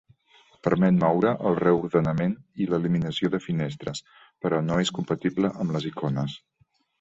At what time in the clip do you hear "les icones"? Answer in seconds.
5.77-6.37